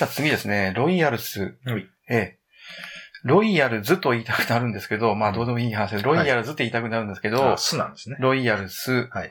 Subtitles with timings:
[0.00, 1.58] じゃあ次ですね、ロイヤルス。
[1.66, 2.38] はいええ。
[3.22, 6.04] ロイヤルズと言いたくなるんですけど、まあどうでもいい話です。
[6.04, 8.16] ロイヤルズって言いたくなるんですけど、あ、すなんですね。
[8.18, 9.30] ロイヤルス、はい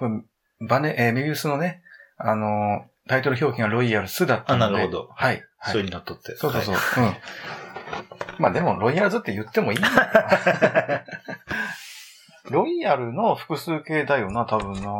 [0.61, 1.81] バネ、えーメビウスのね、
[2.19, 4.65] あのータイトル表記がロイヤルスだったので。
[4.65, 5.43] あなるほどはい。
[5.57, 6.35] はいそれにのっとって。
[6.35, 6.75] そうそうそう。
[6.75, 8.43] はいうん。
[8.43, 9.89] まあでも、ロイヤルズって言ってもいいんだ
[12.49, 14.91] ロイヤルの複数形だよな、多分な。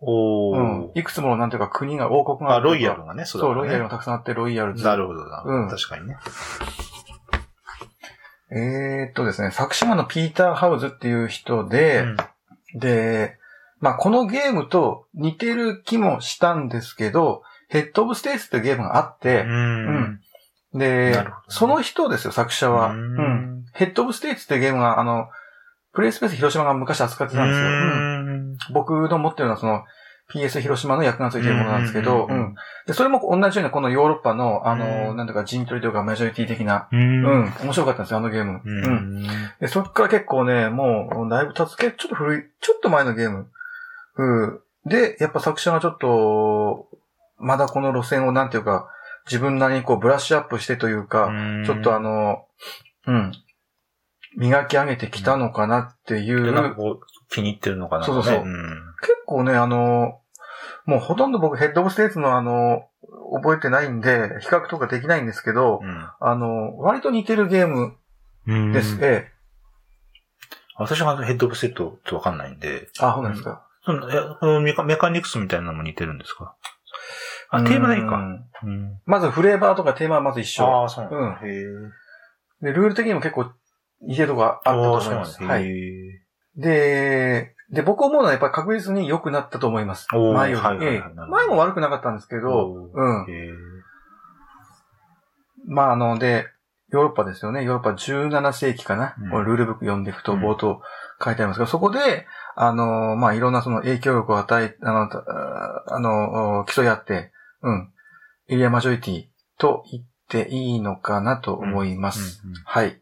[0.00, 0.90] おうんー。。
[0.94, 4.84] いくつもの、なんていうか、国が、王国があ、るとかロイヤルがね、そう、ロイヤルががたくさんあって、ロイヤルズ。
[4.84, 5.42] なるほどな。
[5.44, 6.16] うん確かにね。
[8.52, 12.16] えーっとですね、作者がピーター・ハウズっていう人で、うん
[12.74, 13.36] で、
[13.80, 20.20] まあ、このゲームと似てる気もしたんですけど、 Heads of State っていうゲームがあって、うん。
[20.74, 22.92] で、なるほどねその人ですよ、作者は。
[22.92, 23.16] ううん
[23.60, 23.64] ん。
[23.72, 25.28] Heads of State っていうゲームが、あの、
[25.92, 27.66] プレイスペース広島が昔扱ってたんですよ。
[27.66, 28.40] うんうん
[28.72, 29.84] 僕の持ってるのはその
[30.32, 32.28] PS 広島の訳がついてるものなんですけど、
[32.86, 36.96] で、それも同じようにこのヨーロッパの、あの、うんなんていうか陣取りとかマジョリティ的な、う。
[36.96, 38.60] うんん、面白かったんですよ、あのゲーム。
[38.64, 39.22] ううん。
[39.22, 39.26] ん。
[39.60, 43.48] で、そっから結構ね、もう、だいぶ経つけ、ちょっと古い、ちょっと前のゲーム。
[44.16, 44.60] うん。
[44.86, 46.88] で、やっぱ作者がちょっと、
[47.38, 48.88] まだこの路線をなんていうか、
[49.26, 51.30] 自分なりにこうブラッシュアップしてというか、
[51.66, 52.44] ちょっとあの、
[53.06, 53.32] うん、
[54.36, 56.44] 磨き上げてきたのかなっていう。
[56.44, 58.52] でなんかこう、気に入ってるのかなそうそうそうね
[59.02, 60.20] 結構ね、あの、
[60.86, 62.88] もうほとんど僕ヘッドオブステーツのあの、
[63.34, 65.80] 覚えてないんで、比較とかできないんですけど、
[66.20, 67.96] あの、割と似てるゲーム
[68.46, 68.72] うん。
[68.72, 68.96] です。
[68.96, 69.32] うんええ。
[70.76, 73.66] 私がヘッドオブセットってわかんないんで、あ、そうなんですか。
[73.84, 76.54] そのメカメカニクスみたいなのも似てるんですか？
[77.50, 78.16] あ、テーマないか。
[78.16, 79.00] うんうん。
[79.04, 80.64] まずフレーバーとかテーマはまず一緒。
[80.64, 81.18] ああ、そうなんだ。
[81.42, 81.64] うんへえ。
[82.62, 83.50] で、ルール的にも結構
[84.02, 85.42] 似とこがあったと思います。
[85.42, 85.66] はい。
[85.66, 86.20] へ
[86.56, 90.08] で、で、僕思うのはやっぱり確実に良くなったと思います。
[90.12, 90.64] 前より。
[90.64, 93.26] はいはいはい前も悪くなかったんですけど、おうん。
[95.66, 96.46] まあ、あの、で、
[96.92, 97.62] ヨーロッパですよね。
[97.62, 99.14] ヨーロッパ17世紀かな。
[99.20, 100.80] うんこれルールブック読んでいくとうん冒頭
[101.22, 102.26] 書いてありますけど、そこで、
[102.56, 105.24] あの、まあ、いろんなその影響力を与え、あの、た
[105.86, 107.32] あの、競い合って、
[107.62, 107.92] うん。
[108.48, 109.26] エリアマジョリティ
[109.58, 112.42] と言っていいのかなと思います。
[112.44, 113.00] うんうんはい。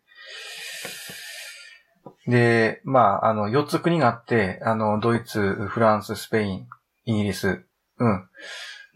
[2.28, 6.66] で、まあ、あの、4つ国があって、あの、ドイツ、フランス、スペイン、
[7.06, 7.65] イギリス。
[7.99, 8.28] うん。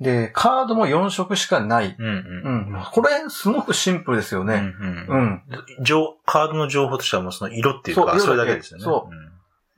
[0.01, 1.97] で、カードも4色しかない。
[1.99, 2.75] うんうん。
[2.75, 2.85] うん。
[2.93, 4.55] これ、すごくシンプルですよね。
[4.55, 5.25] うんううん。
[5.25, 5.43] ん。
[5.83, 8.85] 情カードの情報としてはもうその色っていうか、それだけですよね。
[8.85, 9.09] そ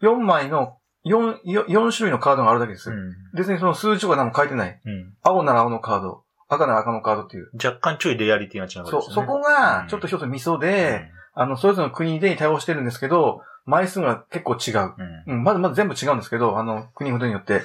[0.02, 2.90] 4枚の、4、4種類のカードがあるだけです。
[2.90, 3.14] うん。
[3.36, 4.80] 別にその数字とか何も書いてない。
[4.84, 5.14] うん。
[5.22, 7.50] 青なら青のカード、赤なら赤のカードっていう。
[7.54, 9.26] 若干ちょいレアリティが違うわけそう、ですよね。
[9.28, 14.94] そこが、ちょっと一つミソで、あの、それぞれの国で対応してるんですけど、枚数が結構違う。
[15.26, 15.34] うん。
[15.34, 17.62] うん、まずまず全部違うんですけど、あの、国ごとによって。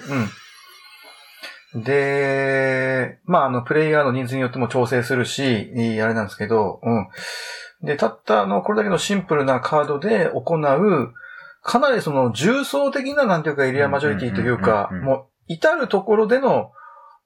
[1.74, 1.84] うん。
[1.84, 5.72] で、まあ、あの、プレイヤーの人数によっても調整するし、
[6.02, 7.08] あれなんですけど、うん。
[7.84, 11.14] で、たった、あの、これだけのシンプルなカードで行う、
[11.62, 16.72] かなりその、重層的な、なんていうか、エリアマジョリティというかもう、至るところでの、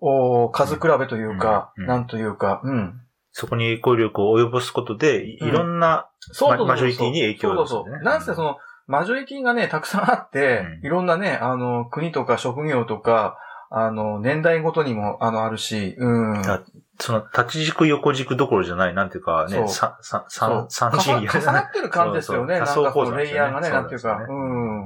[0.05, 3.01] お数比べというか、なんというか、うん。
[3.33, 6.67] そこに影響力を及ぼすことで、いろんな、そうそうそうそう。
[6.67, 7.99] マジョリティに影響を及ぼすそうそうそう。
[7.99, 10.85] ねなんせその、マジョリティがね、たくさんあって、うん。
[10.85, 13.37] いろんなね、あの、国とか職業とか、
[13.71, 16.37] あの、年代ごとにも、あの、あるし、うん。
[16.45, 16.61] あ
[16.99, 22.57] その、立ち軸横軸どころじゃない、なんていうかね、三、三次元重な重なってる感じですよね。
[22.59, 22.83] そうそう。
[22.83, 24.25] なんかその多層構造なんですよねレイヤーがね、なんていうか、ね。
[24.29, 24.33] う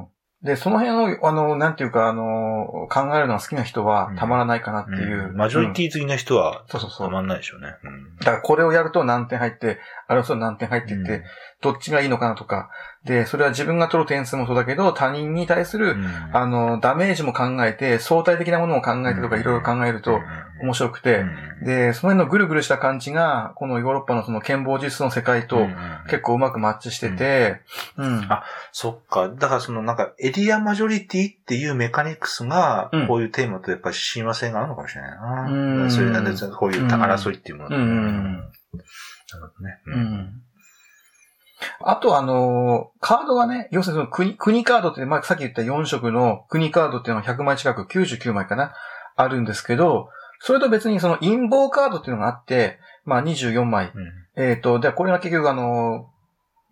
[0.04, 0.08] ん。
[0.48, 5.30] で、その辺を、あの、なんていうか、あの、考えるのが好きな人はたまらないかなっていう。
[5.30, 7.08] うんマジョリティ、ィ好きな人は、そうそうそう。
[7.08, 7.76] たまんないでしょうね。
[7.84, 9.78] うんだからこれをやると何点入って、
[10.08, 11.24] あれをすると何点入っていって、うん。
[11.62, 12.70] どっちがいいのかなとか。
[13.04, 15.96] で、それは自分が取る点数もそうだけど、他人に対する、
[16.34, 19.42] あの、ダメージも考えて、相対的なものも考えてとか、うん。
[19.42, 20.20] いろいろ考えると
[20.62, 21.24] 面白くて、
[21.64, 25.68] で、その辺のぐるぐるした感じが、このヨーロッパのその剣謀術の世界と
[26.10, 27.62] 結構うまくマッチしてて、
[27.98, 28.26] うん。
[28.30, 29.30] あそっか。
[29.30, 35.48] だからそのなんかエリアマジョリティっていうメカニクスがうん、こういうテーマとやっぱり親和性があるのかもしれないな。
[35.50, 35.92] うん。
[35.92, 38.44] そういうなんで、こういう争いっていうものとうん
[39.34, 39.82] なるほどね。
[39.86, 39.92] う。
[39.92, 40.42] ん。
[41.82, 48.74] あとあのーカードはね、要するにその国、国カードって、まあ、さっき言った4色の国カードっていうのは100枚近く、99枚かな、
[49.16, 50.10] あるんですけど、
[50.40, 53.92] それと別にその陰謀カードっていうのがあって、まあ24枚。
[53.94, 56.18] うんえっ、と、で、これが結局あのー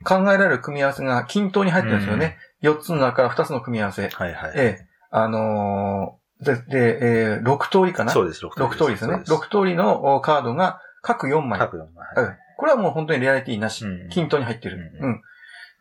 [0.03, 2.37] 考えられる組み合わせが均等に入ってるんですよね。
[2.61, 4.09] 4つの中から2つの組み合わせ。
[4.09, 4.51] はいはい。
[4.55, 8.11] ええあのーで、で、えー6通りかな？
[8.11, 9.23] そうです、6通りですよね。
[9.23, 11.59] そう6通りのおカードが各4枚。
[11.59, 12.07] 各四枚。
[12.17, 13.85] うんこれはもう本当にレアリティなし。
[13.85, 14.77] うん均等に入ってる。
[14.77, 15.21] ううんん。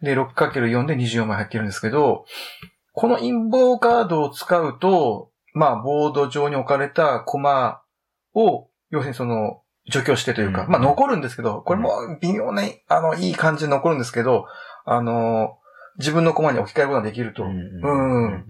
[0.02, 2.24] で、6×4 で24枚入ってるんですけど、
[2.92, 7.82] この陰謀カードを使うと、まあ、ボード上に置かれたコマ
[8.34, 9.60] を、要するにその、
[9.90, 14.46] 除去してというか、うんまあ残るんですけど、これも微妙な、あの、いい感じで残るんですけど、
[14.84, 15.58] あの、
[15.98, 17.44] 自分のコマに置き換えることができると。
[17.44, 18.44] うん。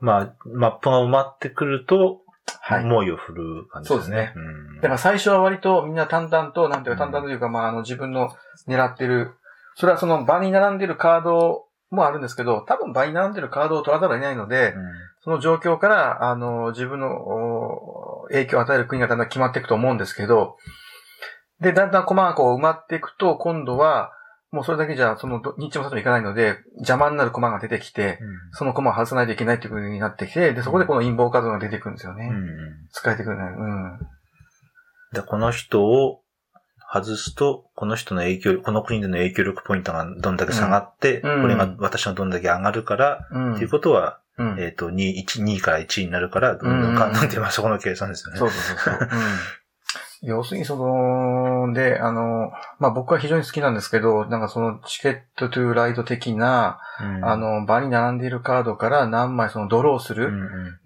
[0.00, 2.22] まあ、マップが埋まってくると、
[2.60, 2.84] はい。
[2.84, 3.94] 猛威を振る感じですね。
[3.94, 8.30] そうですねうんだから最初は割とみんな淡々と、なんていうか淡々というか、まあ、あの自分の
[8.68, 9.32] 狙ってる、
[9.74, 14.74] それはその場に並んでるカードもあるんですけど、多分場に並んでるカードを取らざるを得ないので、
[15.22, 20.56] その状況から、あの、自分のお影響を与える国がだんだん決まっていくと思うんですけど、
[21.60, 24.12] で、だんだん駒がこう埋まっていくと、今度は、
[24.52, 28.20] もうそれだけじゃ、その、ど日中も外もいかないので、邪魔になる駒が出てきて、
[28.52, 32.26] その駒を外さないといけないっていう風になってきて、で、そこでこの陰謀カードが出てくるんですよね。
[32.26, 32.52] うんうん
[32.92, 33.42] 使えてくるね。
[33.44, 33.98] うん。
[35.12, 36.22] で、この人を
[36.90, 43.54] 外すと、この人の影響、この国での影響力ポイントがどんだけ下がって、うんこれが私がどんだけ上がるから、うん。
[43.54, 44.56] っていうことは、うん。
[44.60, 48.38] えっ、と、2、1、2位から1位になるから、どんどんか、うんなんそこの計算ですよね。
[48.38, 49.08] そうそうそうそう。
[50.22, 50.28] うん。
[50.28, 60.26] 要するにその、で、あの、まあ、僕は非常に好きなんですけど、なんかそのチケットトゥーライド的な、うんあ、の、場に並んでいるカードから何枚そのドローすうんる。
[60.28, 60.30] う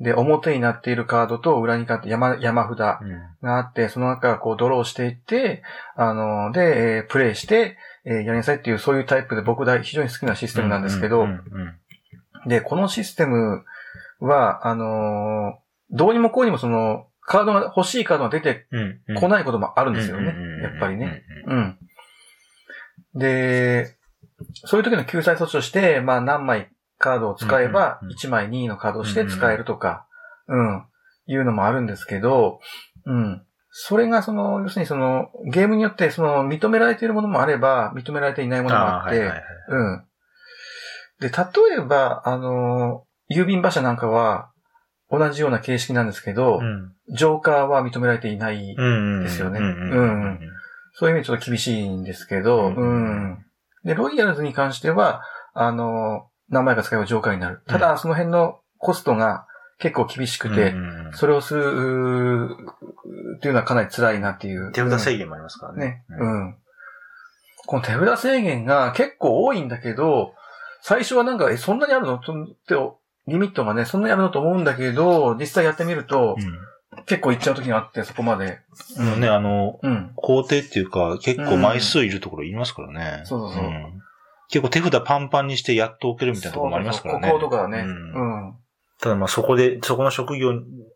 [0.03, 3.01] んで、表になっているカードと裏にかって山、山札が
[3.43, 5.63] うんあって、その中からこうドローしていって、
[5.97, 11.75] あの、で、えープレイして、えーやりなさいっていうそういうタイプで僕大非常に好きなシステムなんですけど、うんうん
[12.49, 13.65] で、このシステム
[14.21, 15.61] は、あのー
[15.93, 20.35] どうにもこうにもその、カードが、欲しいカードが出てうんうん来ないこともあるんですよね。
[20.63, 21.23] やっぱりね。。
[21.47, 21.61] うんう
[23.17, 23.19] ん。
[23.19, 23.97] で、
[24.55, 30.07] そういう時の救済措置として、まあ何枚カードを使えばうんうんうん、1枚2位のカードをして使えるとか、
[30.49, 30.85] うん、
[31.27, 32.61] いうのもあるんですけど、
[33.07, 33.43] うん。
[33.73, 39.31] それがその、要するにその、ゲームによってその、認められているものもあれば、認められていないものもあって
[39.69, 40.05] うん。
[41.21, 44.50] で、例えば、あの、郵便馬車なんかは、
[45.11, 48.75] 同じような形式なんですけど、うんジョーカーは認められていない。
[48.77, 49.59] うんですよね
[50.93, 53.45] そういう意味でちょっと厳しいんですけど、ううんん。
[53.85, 55.23] で、ロイヤルズに関しては、
[55.55, 57.63] あの、何枚か使えばジョーカーになる。
[57.67, 59.47] ただ、その辺のコストが
[59.79, 62.51] 結構厳しくて、うんそれをする、
[63.37, 64.71] っていうのはかなり辛いなっていう。
[64.73, 65.81] 手札制限もありますからね。
[65.81, 66.05] ね。
[66.21, 66.57] うん。
[67.67, 70.35] この手札制限が結構多いんだけど、
[70.83, 72.19] 最初はなんか、え、そんなにあるの？
[72.19, 72.75] とって、
[73.27, 76.37] リミットがね、そんなにあるのと思うんだけど、実際やってみると、
[77.07, 78.61] 結構いっちゃう時があって、そこまで。
[78.97, 79.21] うん。
[79.21, 80.13] ね、あの、うん。
[80.17, 83.23] 工程っていうか、結構枚数いるところいますからね。
[83.25, 84.03] そうそうそうん
[84.53, 87.29] 結構手札パンパンにしてやっと置けるみたいなところもありますからね。
[87.31, 87.79] そうそうそうこことかはね。
[87.79, 88.55] うんうん。
[89.01, 90.53] ただまあそこで、そこの職業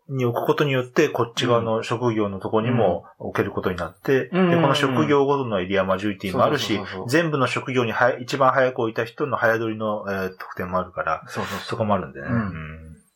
[0.09, 4.49] に置くことによって、こっち側の職業のところにも置けることになって、うん。
[4.51, 11.59] で、この職業ごとのエリアマジョリティもあるし全部の職業にはや一番早く置いた人の早取りの、えー得点もあるから、そうそう。
[11.59, 12.27] そこもあるんでね。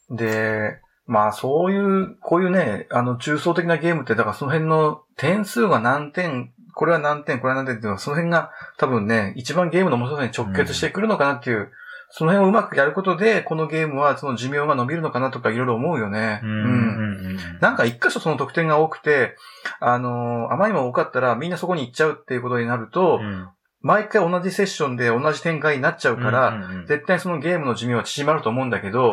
[0.10, 0.16] うん。
[0.16, 11.72] で、まあそういう、こういうね、あの、中層的なゲームって、だからその辺の点数が何点、これは何点、これは何点っていうのは、その辺が多分ね、一番ゲームの面白さに直結してくるのかなっていう、
[12.12, 16.42] その辺をうまくやることで、このゲームはその寿命が伸びるのかなとかいろいろ思うよね。
[16.44, 17.38] うん。
[17.62, 19.36] なんか一箇所その得点が多くて、
[19.80, 23.48] あのーあまりにも多かったらみんなそこに行っちゃうっていうことになると、うん、
[23.82, 29.12] 毎回同じセッションで同じ展開になっちゃうから、絶対そのゲームの寿命は縮まると思うんだけど。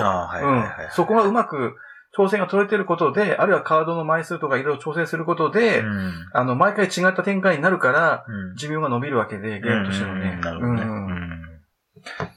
[0.93, 1.76] そこがうまく
[2.16, 10.32] 調整が取れてることで、あるいはカードの枚数とかいろいろ調整することで、うんあの、毎回違った展開になるから、うん寿命が伸びるわけで、ゲームとしてもね。
[10.36, 10.82] うんなるほどね。
[10.82, 11.35] うんうん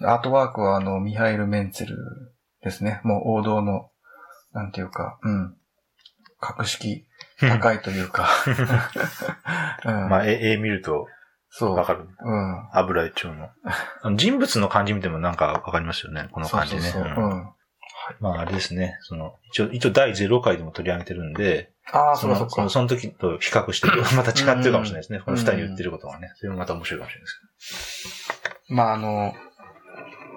[0.02, 1.98] アートワークはあの、ミハイル・メンツェル
[2.64, 3.02] ですね。
[3.04, 3.90] もう王道の、
[4.54, 5.56] なんていうか、うん。
[6.40, 7.06] 格式
[7.40, 8.30] 高いというか。
[9.86, 11.08] うん、まあ、絵絵見ると
[11.50, 11.76] そう。
[11.76, 12.08] わかる。
[12.24, 12.70] うん。
[12.74, 13.50] 油絵調の。
[14.16, 16.30] 人物の感じ見てもなんかわかりますよね。
[16.32, 16.82] この感じね。
[16.82, 17.24] そうそうそう。
[17.24, 17.50] うんうん。
[18.20, 18.98] まああれですね。
[19.02, 22.70] その、一応、一応第0回でも取り上げてるんで、ああ、そうかそうかその。
[22.70, 25.20] その時と比較して、 また違ってるかもしれないですね。
[25.20, 26.32] んこの二人言ってることがね。
[26.36, 29.34] それもまた面白いかもしれないですまああの、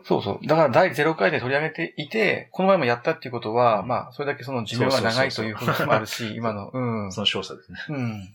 [0.04, 0.46] そうそう。
[0.46, 7.12] だから第0回で取り上げていて、この前もやったっていうことは、まあ、それだけその寿命が長いということもあるし、今の、うん。
[7.12, 7.78] その詳細ですね。
[7.88, 8.34] うん。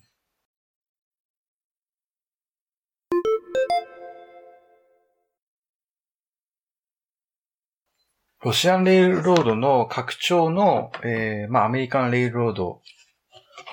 [8.44, 12.82] ロシアンレールロードの拡張の、えー、まあアメリカンレールロード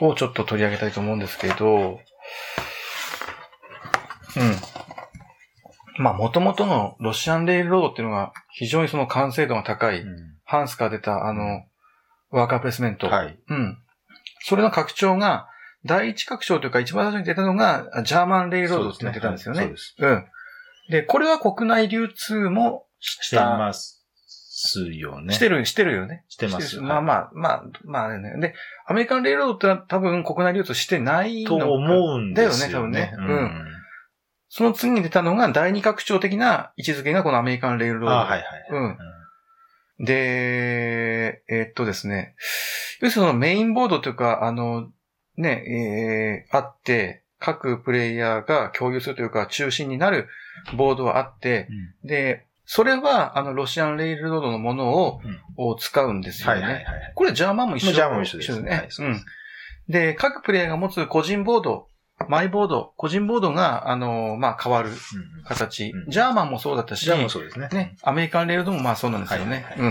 [0.00, 2.00] をちょっと取り上げたいと思うんですけど、
[4.36, 4.74] うん。
[5.98, 10.04] まあ元々のロシアンレールロードっていうのが非常にその完成度が高い、
[10.44, 11.64] ハンスから出たあの、
[12.30, 13.06] ワーカープレスメント。
[13.06, 13.38] はい。
[13.48, 13.78] うん。
[14.40, 15.48] それの拡張が、
[15.86, 19.62] 第一拡張というか一番最初に出たのが、ジャーマンレイルロードってなってたんですよね。
[19.62, 19.94] そうです。
[19.98, 20.24] うん。
[20.90, 24.04] で、これは国内流通もししています。
[24.66, 25.34] すよね。
[25.34, 26.24] してる、してるよね。
[26.28, 28.40] してますまあまあ、まあ、まあね。
[28.40, 28.54] で、
[28.86, 32.92] アメリカンレールロードって多分国内流通してないのとか思うんですよね。
[32.92, 33.74] だよね多分ねうん。
[34.56, 38.16] その次に出たのが第二拡張的な位置づけがこのアメリカンレールロード。
[38.16, 38.42] あはいはい。
[38.70, 38.99] うん
[40.06, 42.37] で、えーっとですね。
[43.00, 44.90] 要するにそのメインボードというか、あの、
[45.37, 50.28] ね、えー、あって、各プレイヤーが共有するというか、中心になる
[50.76, 51.66] ボードはあって、
[52.02, 56.62] うんで、それは、あの、ロシアンレールロードのものを、うんを使うんですよね。
[56.62, 57.12] はいはいはい。
[57.14, 58.70] これジャーマンも一緒ジャーマンも一緒ですね。
[58.70, 59.25] はいそうですん。
[59.88, 61.88] で、各プレイヤーが持つ個人ボード、
[62.28, 64.97] マイボード、個人ボードが、あの、まあ、変わるうん
[65.44, 65.90] 形。
[65.90, 67.68] うんジャーマンもそうだったし、ジャーマンもそうですね。
[67.73, 69.64] ね、アメリカンレールドもまあそうなんですよね。
[69.78, 69.87] う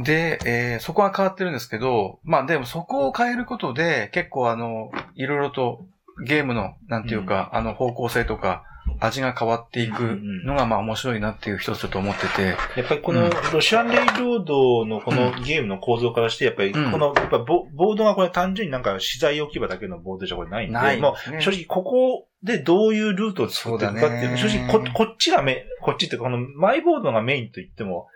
[0.00, 0.02] ん。
[0.04, 5.84] で、えーそこは変わってるんですけど、まあでもそこを変えることで、結構あの、いろいろと
[6.24, 8.64] ゲームの、なんていうか、あの方向性とか、
[9.00, 16.90] 味が変わっていくのがまあ面白いなっていう一つだと思ってて、やっぱりこのロシアンレイロードのこのゲームの構造からして、やっぱりこうん。
[16.92, 21.38] の、やっぱボボードがこれ単純になんか資材置き場だけのボードじゃこれないんで、ないもね。
[21.38, 28.08] う正直ここでどういうルートを作っていくかっていう、正直ここっちがメこっちってこのマイボードがメインと言っても、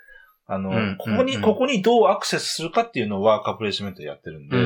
[0.47, 1.43] あの、うんここに、うん。
[1.43, 4.57] ここにどうアクセスするかっていうのをワーカープレイスメントでやってるんで、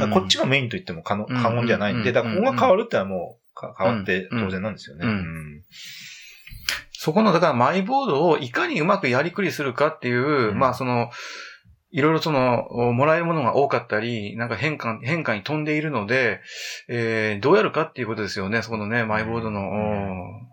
[0.00, 3.45] だからこっちがメインと言っても過のうん過言じゃないんで、うんだからここが変わるってのはもうか
[3.78, 5.04] 変わって当然なんですよね。
[6.92, 10.58] そこの、だからマイボードをいかにうまくやりくりするかっていう、うん。
[10.58, 11.10] まあその、
[11.92, 16.40] いろいろその、もらえるものが多かったり、なんか変化、変化に飛んでいるので、
[16.88, 19.60] えー、どうやるかっていうことですよね、そこのね、マイボードの。
[19.62, 20.48] ん。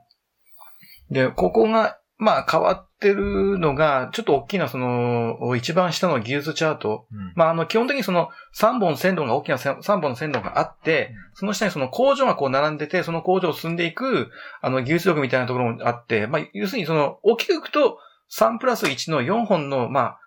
[1.10, 7.06] で、ここが、まあ変わってるのが、ちょっと大きなその、一番下の技術チャート。
[7.12, 17.98] うんまああの、基本的にその3本線路が、大きな3本の線路があって、その下にその工場がこう並んでて、その工場を進んでいく、あの、技術力みたいなところもあって、まあ、要するにその、大きくいくと、
[18.32, 20.20] 3プラス1の4本の、まあ、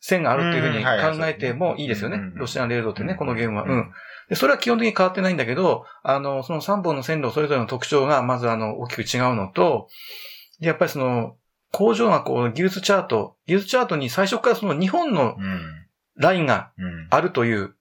[0.00, 2.18] 線があるっていうふうに考えてもいいですよね。
[2.34, 3.64] ロシアンレールドってね、うんこのゲームは。
[3.64, 3.92] ううんん。
[4.28, 9.88] で、それは基本的に変わってないんだけど、あの、その3本の線路それぞれの特徴が、まずあの、大きく違うのと、
[10.60, 11.36] でやっぱりその、
[11.72, 15.60] 工場がこう、技術チャート、技術チャートに最初からその2本のうん
[16.14, 17.74] ラインがうんあるという、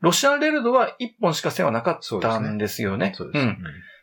[0.00, 3.12] ロシアンレールドは1本しか線はなかったんですよね。
[3.14, 3.46] そうです。
[3.46, 3.58] ん。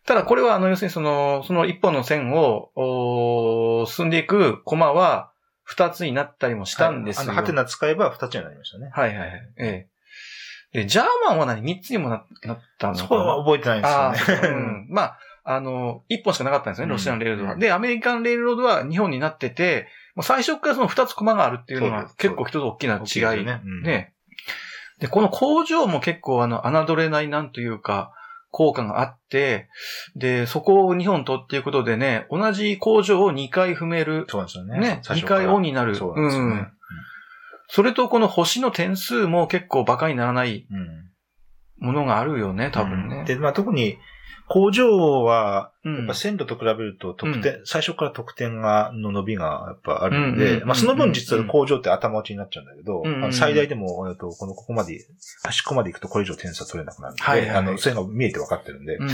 [0.06, 5.32] ただこれは、あの、要するにその、その一本の線を、進んでいくコマは
[5.64, 7.20] 二つになったりもしたんですよ。
[7.22, 8.90] はいあの、ハテナ使えば二つになりましたね。
[8.94, 9.54] はいはいはい。
[9.58, 9.88] え
[10.74, 10.80] え。
[10.84, 11.62] で、ジャーマンは何？
[11.62, 13.04] 三つにもななったのかな？
[13.04, 14.48] そこは覚えてないあですよね。
[14.48, 14.88] あ、うん。
[14.90, 15.20] まあ、
[15.56, 17.54] あの、一本しかなかったんですよね、ロシアンレールロードは。
[17.54, 23.40] うんで、アメリカンレールロードは二本になってて、もう最初からその二つコマがあるっていうのがそうです結構一つ大きな違い。
[23.40, 24.14] よねうんね。
[25.00, 28.14] で、この工場も結構あの、侮れないなんというか、
[28.52, 29.70] 効果があって、
[30.16, 34.26] で、そこを2本取っていうことでね、同じ工場を2回踏める。
[34.30, 34.80] そうなんですよね。
[34.80, 35.96] ね、2最初から回オンになる。
[35.96, 36.68] そうなんですよね。
[37.70, 41.12] それとこの星の点数も結構馬鹿にならないうん
[41.80, 43.24] ものがあるよね、多分ね。
[43.26, 43.98] で、まあ特に
[44.52, 50.68] 工場は、うんやっぱ線路と比べると得点、最初から得点が、の伸びがやっぱあるんうんうんで、うん。
[50.68, 55.08] まあその分実は工場って頭打ちになっちゃうんだけど、最大でも、えっと、このここまで、
[55.44, 57.58] 端っこまで行くとこれ以上点差取れなくなるんで、はいはいはい。
[57.58, 59.08] あの、そういうのが見えて分かってるんで、うん。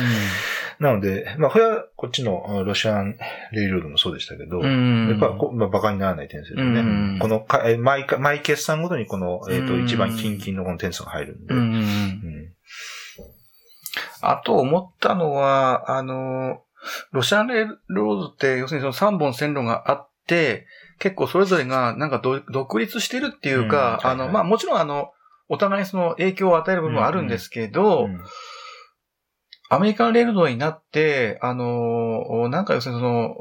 [0.80, 3.18] なので、まあこれはこっちのうんロシアン
[3.54, 5.10] レイルロードもそうでしたけど、うん。
[5.10, 6.80] やっぱこ、まあ、馬鹿にならない点数ですね。
[6.82, 7.46] うんこの
[7.80, 11.54] 毎か、毎決算ごとにこの、えっ、と、うん一番キンキンのこの点数が入るんで。
[14.22, 14.34] うんうんうん。
[14.34, 16.62] うんあと思ったのは、あの、
[17.12, 20.68] ロシアンレールロードって、要するにその3本線路があって、
[21.00, 25.12] 結構それぞれがなんかど独立してるっていうか、あの、うんはいはいまあもちろんあの、
[25.50, 28.22] お互いその影響を与える部分はあるんですけど、うん
[29.70, 33.36] アメリカンレールドになって、あの、なんか要するにその、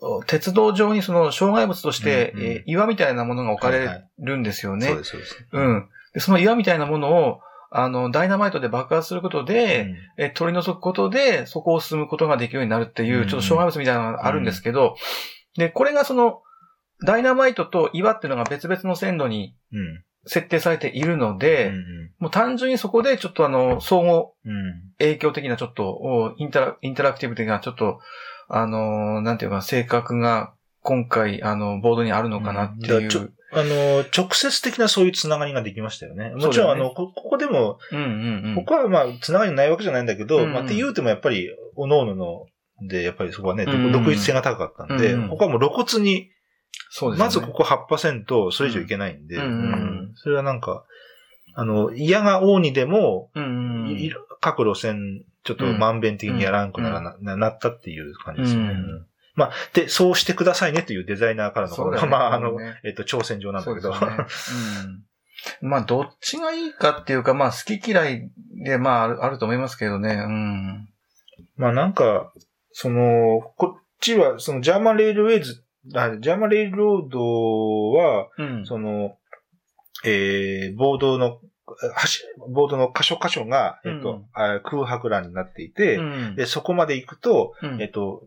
[0.00, 4.86] お鉄道上にその障害物として、うんうんえー岩みたいなものが置かれるんですよね。
[4.86, 5.46] そうです、そうです。
[5.52, 5.88] うん。
[6.14, 7.40] で、その岩みたいなものを、
[7.76, 10.24] あの、ダイナマイトで爆発することで、うん。
[10.24, 13.28] え取り除くことで、そこを進むことができるようになるっていうう、ん。
[13.28, 14.94] ちょっと障害物みたいなのがあるんですけど、
[15.56, 16.40] で、これがその、
[17.04, 20.04] ダイナマイトと岩っていうのが別々の線路にうん。
[20.26, 24.92] 設定されているので、うんもう単純にそこでちょっとあの、相互うん。
[24.98, 27.98] 影響的なちょっと、おインタラ、インタラクティブ的なちょっと、
[28.48, 33.32] あのーなんていうか、性格が今回、あの、ボードにあるのかなっていう。
[33.54, 36.30] あの、直接的なそういうつながりができましたよね。
[36.30, 38.54] もちろん、ねあの、こここでも、うんうんうん。
[38.56, 42.46] ここはまあ、つながりないわけじゃないんだけど、うんまあ、って言うてもやっぱり、おののの、
[42.88, 46.30] で、やっぱりそこはね、うん独立性が高かったんで、うんここはもう露骨に、
[46.90, 47.24] そうですね。
[47.24, 50.12] まずここ8%、それ以上いけないんで、うんうん。
[50.16, 50.84] それはなんか、
[51.54, 54.12] あの、嫌が王にでも、うんうん。
[54.40, 58.70] 各路線、ちょっとまんべん的にやらんくならな、ななったっていう感じですよね。
[58.70, 63.92] うんまあ、で、そうしてくださいねというデザイナーからの、そうだよねまあ、あの、ねえっと、挑戦状なんだけど。
[65.60, 68.30] まあ、どっちがいいかっていうか、まあ、好き嫌い
[68.64, 70.14] で、まあ、あるあると思いますけどね。
[70.14, 70.88] うん。
[71.56, 72.32] まあなんか、
[72.72, 75.64] その、こっちは、そのジャーマンレールウェイズ、
[75.94, 77.20] あジャーマンレールロード
[77.90, 78.66] は、うん。
[78.66, 79.16] その、
[80.04, 81.40] えー、ボードの、橋
[82.48, 86.36] ボードの箇所箇所が、えっと、空白欄になっていて、うん。
[86.36, 87.82] で、そこまで行くと、うん。
[87.82, 88.22] えっと、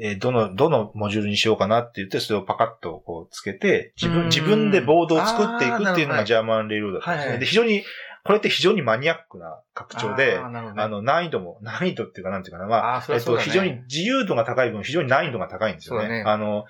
[0.00, 4.26] えーどの、どのモジュールにしようかなって言って、それをパカッとこうつけて、自分、うん。
[4.28, 7.38] 自分でボードを作っていくっていうのがジャーマンレールだったんですね。
[7.38, 7.82] で、非常に、
[8.22, 10.72] これって非常にマニアックな拡張で、あね。
[10.76, 16.08] あの、難易度も、難易度っていうか、なんていうかな、まあ、あーそりえっと、非常に自由度が高い分、非常に難易度が高いんですよね。
[16.08, 16.24] ね。
[16.26, 16.64] あの、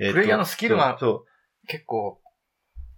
[0.00, 1.24] えっとプレイヤーのスキルがそ
[1.64, 1.66] う。
[1.68, 2.20] 結構、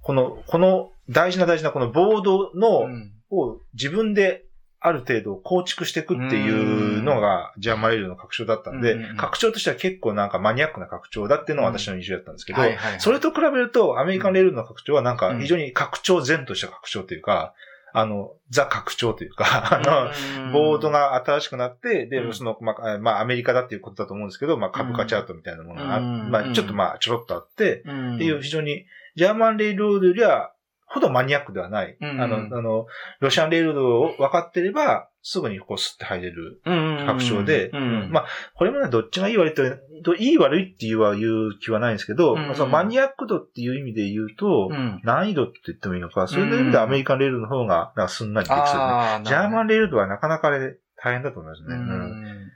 [0.02, 3.12] この、この大事な大事なこのボードの、うん。
[3.31, 4.45] を自分で
[4.81, 12.62] ある程度構築していくっていうのがジャーマンレールの拡張だったんで、拡張としては結構なんかマニアックな拡張だっていうのが私の印象だったんですけど、
[12.99, 17.55] それと比べるとアメリカンレールの拡張はなんか非常に拡張前とした拡張というか、
[17.93, 20.12] あの、ザ拡張というか、あ
[20.45, 22.35] の、ボードが新しくなって、で、うん。
[22.35, 28.14] その、まあ、まあ、アメリカだっていうことだと思うんですけど、まあ、株価チャートみたいなものがまあ、ちょっとまあ、ちょろっとあって、うん。
[28.17, 28.85] っていう非常に、
[29.18, 30.52] ジャーマンレールロードよりは、
[30.87, 31.98] ほどマニアックではない。
[32.00, 32.87] うんあの、あの、
[33.20, 36.62] ロシアンレールロードを分かってれば、すぐにこう、スッて入れる。
[36.64, 39.54] うん拡張でうんまあ、これもね、どっちがいい悪い
[40.02, 48.70] と、いい悪いっていうは言う気はないんですけど、うんまあそのマニアック度っていう意味で言うと、うん難易度って言ってもいいのか、そういう意味でアメリカンレールの方が、なんかすんなりできそうね。
[48.72, 51.75] あジャーマンレレールドはなかなかあれ大変だと思いますね。
[51.75, 52.48] うん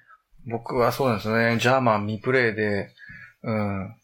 [0.47, 1.59] 僕はそうですね。
[1.59, 2.89] ジャーマン未プレイで、
[3.43, 3.95] うん。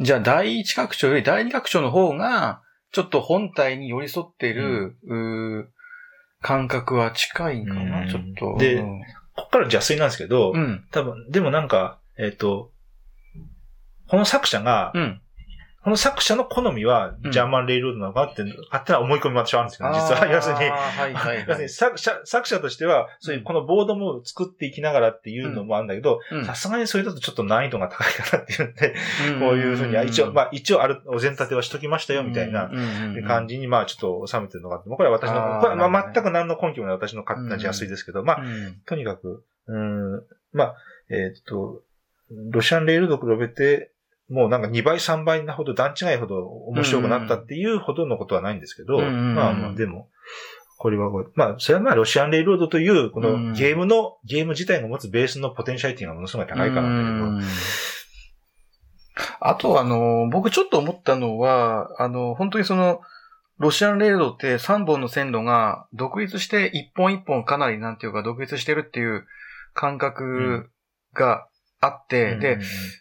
[0.00, 2.62] じゃあ、第一拡張より第二拡張の方が、
[2.92, 5.66] ちょっと本体に寄り添っている、うー
[6.42, 8.58] 感覚は近いんかうな、んちょっと。
[8.58, 9.02] でうん
[9.36, 10.84] こっから邪推なんですけど、うん。
[10.90, 12.72] 多分、でもなんか、えっ、と、
[14.08, 15.20] この作者が、うん。
[15.86, 17.30] この作者の好みはうん。
[17.30, 21.36] ジャーマンレールロードなのかって、勝手な思い込みも私はあるんですけど、実は、要するに、あーはいはい。
[21.36, 21.68] 要するにはい。
[21.68, 26.44] 作者作者としては、そういうこのボードも作っていきながらっていうのもあるんだけど、うん。
[26.44, 28.94] さすがにそれだとちょっと難易度が高いかなっていうんで、
[29.32, 29.38] うん。
[29.38, 32.68] こういうふうに、あ一応、まあ一応ある、お膳立てはしときましたよ、みたいな
[33.28, 33.54] 感じ。
[33.54, 38.80] じに、まあちょっと収めてるのがあって、これは私のこれはまあ全く何の根拠もない私の勝手な邪推ですけど、まあうん。
[38.86, 40.76] とにかく、うん、まあ、
[41.10, 41.82] えーっと、
[42.50, 43.92] ロシアンレールと比べて、
[44.28, 50.08] もうなんか2倍3倍なほど段違いほど面白くなったっていうほどのことはないんですけど、まあまあでも、
[50.78, 53.48] これはこう、まあそれはまあロシアンレールロードという、こうん。
[53.50, 56.82] のゲームの、ゲーム自体が持つベースのポテンシャリティがものすごい高いから。
[56.82, 63.00] なんだけど、あと、あの、僕ちょっと思ったのは、あの、本当にその、
[63.58, 69.26] ロシアンレールドって3本の線路が独立して一本一本かなりなんていうか独立してるっていう
[69.72, 70.68] 感覚
[71.14, 71.48] が
[71.80, 72.58] あって、で、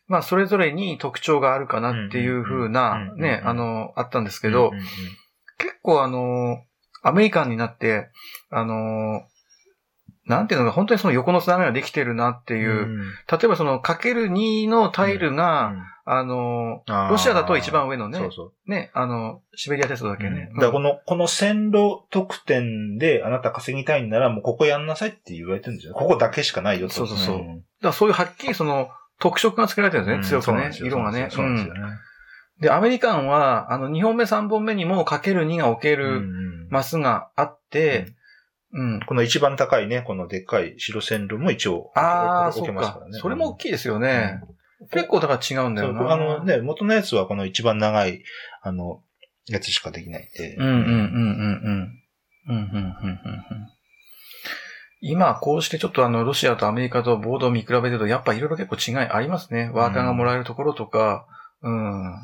[0.07, 4.71] まあそれぞれに特徴があるかなっていう風うんなうんね、うんあの、あったんですけけど、
[5.57, 6.59] 結構あの、
[7.03, 8.09] アメリカンになって、
[8.49, 9.21] あの、
[10.27, 12.99] なんていうのか、本当にその横のつながりができてるなっていう、
[13.31, 15.75] 例えばそのかける2のタイルが、
[16.07, 18.71] あの、ロシアだと一番上のね、そうそう。
[18.71, 20.49] ね、あの、シベリア鉄道だっけね。
[20.53, 25.93] だからこの、この線路特典であなた稼ぎたいんならもうここやんなさいって言われてるんですよ。
[25.93, 26.93] ここだけしかないよと。
[26.93, 31.29] そうそうそうんだからそういうはっきりその特色がつけられてるんですね、強くね、色がね。
[31.31, 31.81] そうなんですよね。
[32.59, 38.07] で、アメリカンは、あの、2本目3本目にもかける2が置けうんるうんマスがあって、
[38.75, 38.99] うん。
[39.07, 43.19] この一番高いね、このでっかい白線路も一応ああ、置けますからね。。
[43.19, 44.41] それも大きいですよね。
[44.91, 46.11] 結構だから違うんだそうよな。
[46.11, 48.21] あのね、元のやつはこの一番長い、
[48.61, 49.01] あの、
[49.47, 50.55] やつしかできないんで。
[50.57, 52.01] うんうんうんうんうん。
[52.47, 53.69] うんうんうんうんうん
[55.01, 59.69] 今、こうしてちょっとあの、ロシアとアメリカとボードを見比べてると、やっぱいろいろ結構違いありますね。
[59.71, 61.27] ワーカーがもらえるところとか、
[61.61, 62.15] うん。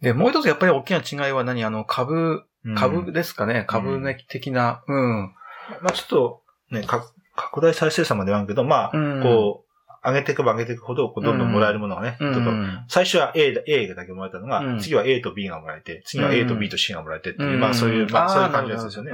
[0.00, 2.44] で、もう一つやっぱり大きな違いは何あの、株、うん
[2.76, 3.64] 株ですかね。
[3.66, 5.34] 株的な、うん。
[5.82, 9.22] まあちょっと、ね、か拡大再生産まではあるけど、まあ、うん。
[9.22, 9.72] こう、
[10.04, 12.32] 上げていけば上げていくほど、どんどんもらえるものがね、うん。
[12.32, 14.78] どんどん最初は A だ A だけもらえたのが、うん。
[14.80, 17.60] 次は A と B がもらえて、次は A と B と C がもらえてっていう、うん。
[17.60, 19.12] まあそういう、まあそういう感じですよね。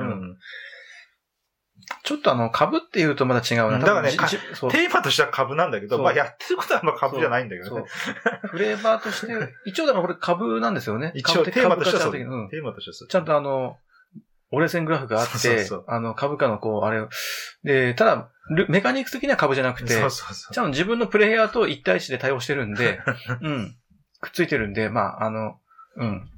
[2.03, 3.79] ちょっとあの、株っていうとまた違うな。
[3.79, 7.85] だからねテーマとしては株なんだけど、まあやってることはまあ株じゃないんだけどね。
[8.51, 9.33] フレーバーとして、
[9.66, 11.12] 一応だからこれ株なんですよね。
[11.14, 12.12] 一応テーマとしてはそう。
[12.12, 13.09] テーマとしてはそう。
[13.09, 13.77] ちゃんとあの、
[14.51, 17.09] 折れ線グラフがあって、あの、株価のこう、あれを、
[17.64, 23.01] で、ただ、ルメカニクス的には株じゃなくて、そうそうそうちゃんと自分のプレイヤーと一対一で対応してるんで、
[23.42, 23.77] うん。
[24.20, 25.61] くっついてるんで、まあ、あの、
[25.96, 26.31] うん。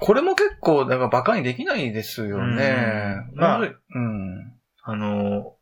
[0.00, 3.24] これも結構、だから馬鹿にできないですよね。
[3.32, 3.64] うんまあう
[3.98, 4.52] ん。
[4.84, 5.56] あの、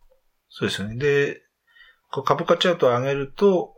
[0.49, 0.97] そうですよね。
[0.97, 1.43] で、
[2.25, 3.75] 株価チャートを上げると、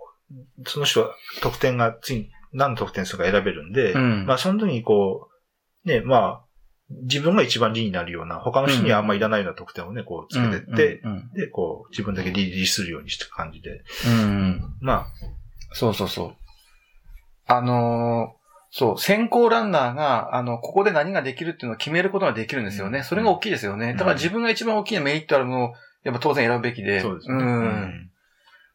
[0.67, 1.11] その人は
[1.43, 5.29] 得点が次、何の得点するか選べるんで、うんまあその時にこ
[5.85, 6.45] う、ね、まあ、
[7.05, 11.31] 自分が一番理になるような、他の人にはあんまいらないような得点をね、こうつけてって、うん。
[11.33, 13.83] で、こう、自分だけリリースするようにしていく感じで。
[14.07, 14.13] うん。
[14.13, 15.07] うんま
[15.73, 16.37] そうそうそう。
[17.47, 18.42] あのー
[18.75, 23.01] そう、先行ランナーが、あの、ここで何ができるっていうのを決めることができるんですよね。
[23.01, 23.93] うんそれが大きいですよね。
[23.93, 27.01] だから自分が一番大きなメリットあるものを、やっぱ当然選ぶべきあ、で。
[27.01, 27.45] そうですよね。
[27.45, 28.11] ん。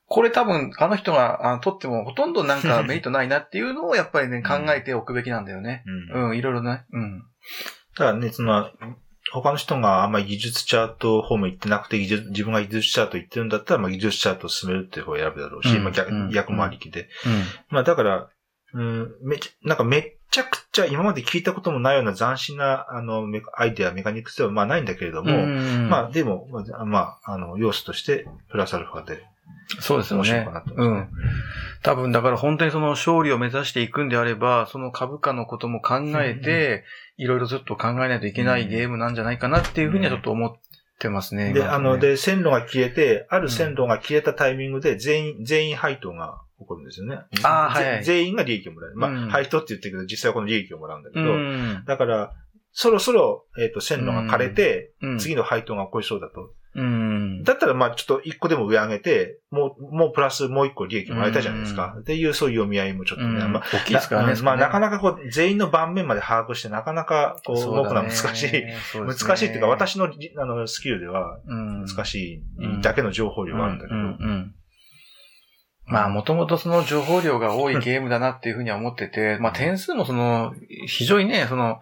[0.06, 5.84] これ多分、あの人が、あ取ってもほとんどなんかメリットないなっていうのをやっぱりね、考えておくべきなんだよね。
[6.14, 6.30] うん。
[6.30, 6.86] うん、いろいろね。
[6.94, 7.24] うん。
[7.98, 8.70] だからね、その、
[9.34, 17.10] 他の人があんまり技術チャート方面行ってなくて、技術自分が技術チャート行ってるんだったら、まあ技術チャートを進めるっていう方を選ぶだろうし、うんまあ逆うん逆もありきで。
[17.26, 17.44] うん。
[17.70, 18.30] まあだから、
[18.74, 23.26] うん、めちゃ、なんかめっちゃくちゃ今まで聞いたこともないような斬新な、あの、
[23.56, 25.90] アイデア、メカニクスではまあないんだけれども、うん。
[25.90, 29.24] まあでも、まあ、まあ、あの、要素として、プラスアルファで
[29.80, 30.30] そうですよね。
[30.30, 30.74] 面白いかなと。
[30.74, 31.18] 思いますね。
[31.84, 36.84] 多分だから本当にその勝利を目指していくんであれば、その株価のことも考えて、
[37.18, 40.56] いろいろずっと考えないといけないゲームなんじゃないかなっていうふうにはちょっと思っ
[41.00, 41.54] てますね。
[41.54, 47.20] で、今あの、ね、で、線路が消えて、ある線路が消えたタイミングで全員、全員配当が起こるんですよね。
[47.44, 48.98] あーはい全員が利益をもらえる。
[48.98, 51.84] まあ、うん配当って言ってるけど、実際はこの利益をもらうんだけうど、ん。
[51.86, 52.34] だから、
[52.72, 55.20] そろそろ、えっ、と、線路が枯れて、うん。
[55.20, 56.54] 次の配当が起こりそうだと。
[56.76, 57.44] うん。
[57.44, 61.96] だったら、まあ、ちょっと一個でも上上げて、もう、もうプラスもう一個利益もらえたじゃないですか。
[62.00, 64.36] っていう、そういう読み合いもちょっとね、うんまあ、大きいですからね。
[64.36, 68.64] なまあ、なかななかこう、全員の盤面まで把握して、なかなか、こう、動くのは難しい。
[68.96, 73.98] 難しいっていうか、、私のじあのスキルでは難いしいだけの情報量があるんだけど。
[75.88, 80.54] まあ、もともとその情報量が多いゲームだなっていうふうには思ってて、まあ点数もその、
[80.86, 81.80] 非常にね、その、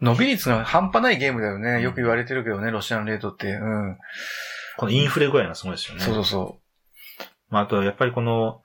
[0.00, 1.82] 伸び率が半端ないゲームだよね。
[1.82, 3.52] よく言われてるけどね、ロシアンレートって。
[3.52, 3.98] うん。
[4.76, 6.02] このインフレ具合がすごいですよね。
[6.02, 6.58] そうそうそ
[7.50, 8.60] まあ、あと、やっぱりこの、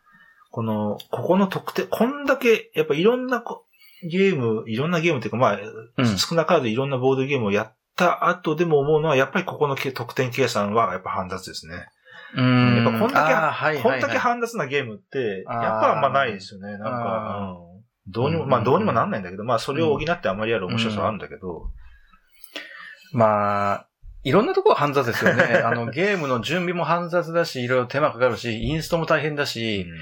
[0.51, 3.65] この、ここの特典、こんだけ、やっぱいろんなこ
[4.03, 5.59] ゲーム、いろんなゲームっていうか、まあ、
[5.97, 11.87] うん少なからずいろんなボードゲームをやった後でも思うのは、やっぱりここのけ得点計算はやっぱ煩雑ですね。
[12.35, 12.41] う。
[12.41, 12.75] うん。
[12.83, 13.33] やっぱこんだけ
[13.81, 16.77] こはいんだけ煩雑なゲームって、やっぱあんまないですよね。
[16.77, 17.69] なんあか、うん
[18.11, 21.69] どうにも、うんまあどうにもなんないんだけど、まあそれを補ってあまりやる面白さはあるんだけど、
[23.13, 23.87] まあ、
[24.23, 25.43] いろんなところは煩雑ですよね。
[25.63, 29.97] あの、ゲームの準備も煩雑だし、いろいろ手間かかるし、インストも大変だし、うん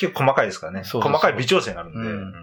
[0.00, 0.82] 結構細かいですからね。
[0.82, 2.38] 細かい微調整があるんで。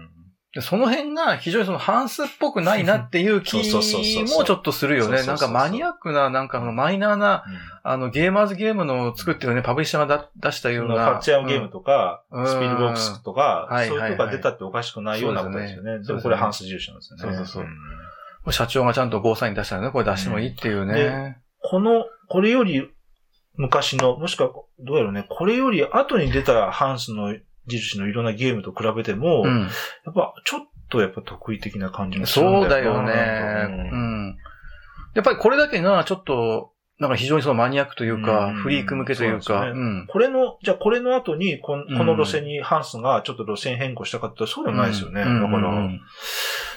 [0.60, 5.24] その辺が非常にそのハンスっぽくないなっていう気もちょっとするよね。
[5.24, 7.44] なんかマニアックな、なんかマイナーな、
[7.82, 10.94] あの、ゲーマーズゲームの作ってるね、パブリッシャーがだ出したような。
[10.96, 12.46] パッチアゲームとか、うん。
[12.46, 15.90] スピルボックスとか、はいそういうとこが出たっておかしくないようなことですよね。
[15.90, 16.06] そうですね。
[16.08, 17.22] でもこれハンス重視なんですよね。
[17.22, 18.50] そうそうそう。
[18.50, 18.52] ん。
[18.52, 21.38] 社長がちゃんとゴーサイン出したらね、これ出してもいいっていうね。
[21.62, 22.90] この、これより
[23.56, 27.34] 昔の、もしくは、どうやろうね、これより後に出たハンスの
[27.66, 29.60] 印のいろんなゲームと比べても、うん。
[29.60, 29.66] や
[30.10, 33.90] っぱちょっとやっぱ得意的な感じもするんそうだよなね。
[33.92, 34.38] うん。
[35.14, 40.06] やっぱりこれだけがちょっと、なんか非常にそのマニアックというか、うんフリーク向けというか、そうねうん。
[40.08, 45.22] これの、じゃあこれの後にここの路線にハンスがちょっと路線変更したかったらそうでもないですよね。
[45.22, 46.00] うんだから、うん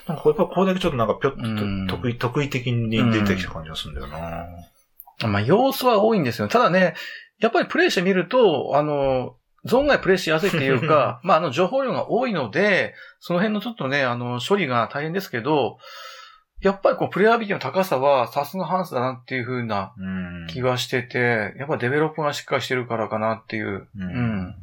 [0.08, 4.46] なんかやっぱこれだけちょっとなんかぴょっとうん得意、得意的に出てきた感じがするんだよな。
[5.28, 6.48] まあ、要素は多いんですよ。
[6.48, 6.94] ただね、
[7.40, 15.78] やっぱりプレイしてみると、あの、存外プレイしやすいっていうか、 まあ、あの、情報量が多いので、その辺のちょっとね、あの、処理が大変ですけど、
[16.62, 20.10] やっぱりこう、プレイアビリティの高さは、さすがハンスだなっていう風なう
[20.44, 23.68] ん気がしてて、やっぱデベロップがしっかりしてるからかなっていう。
[23.68, 24.56] ううん。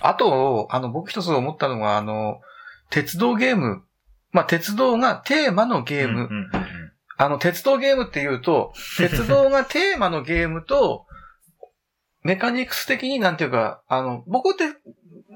[0.00, 2.40] あと、あの、僕一つ思ったのが、あの、
[2.90, 3.82] 鉄道ゲーム。
[4.32, 6.28] まあ、鉄道がテーマのゲーム。
[7.16, 11.06] あの、鉄道ゲームって言うと、鉄道がテーマのゲームと、
[12.22, 14.64] メカニクス的になんていうか、あの、僕って、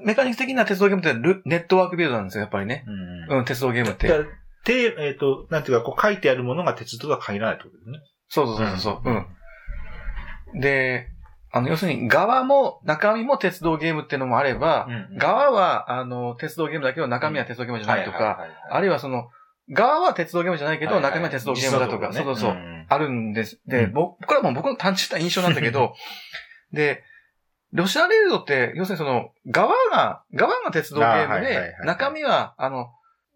[0.05, 2.85] メカニクス的な鉄道ゲームってルネットワークビルドなんですよ、やっぱりね。
[2.87, 4.07] うんうんうん、鉄道ゲームって。
[4.07, 4.25] で
[4.65, 7.99] で、えっ、と、なんていうか、こう書いてあるものが鉄道とは限らないってことですね。
[8.27, 9.09] そうそうそうそう。
[10.53, 10.59] うん。
[10.59, 11.07] で、
[11.51, 19.29] あの、要するに、側も、中身も鉄道ゲームっていうのもあれば、うん側は、あの、鉄道ゲームだけど、中身は鉄道ゲームじゃないとか、あるいはその、
[19.69, 22.51] 側は鉄道ゲームじゃないけど、中身は鉄道ゲームだとか、はいそうそうそう。
[22.53, 23.59] んあるんです。
[23.65, 25.93] で、うん僕、これはもう僕の単純な印象なんだけど、
[26.73, 27.03] で、
[27.73, 32.87] ロシアレードって、要するにその、側が、側が鉄道ゲームでは、い中身は、あの、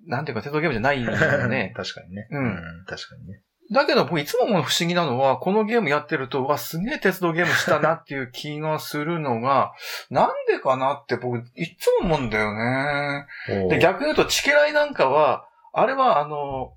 [0.08, 1.74] なんていうか鉄道ゲームじゃないんだよね。
[1.78, 2.28] 確かにね。
[2.32, 3.42] うん確かにね。
[3.72, 9.74] だけど僕いつも不思議なのは、このゲームやってると、うわ、すげえ鉄道ゲームしたなっていう気がするのが、
[10.10, 13.28] なんでかなって僕、いつも思うんだよね。
[13.70, 16.74] で、逆に言うと、チケライなんかは、あれは、あの、